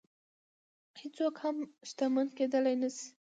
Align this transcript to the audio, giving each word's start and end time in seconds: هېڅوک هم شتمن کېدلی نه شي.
هېڅوک 1.01 1.35
هم 1.43 1.57
شتمن 1.89 2.27
کېدلی 2.37 2.75
نه 2.81 2.89
شي. 2.95 3.07